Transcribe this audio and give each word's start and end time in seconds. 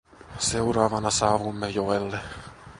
Seuraavana 0.39 1.11
saavuimme 1.11 1.69
joelle. 1.73 2.19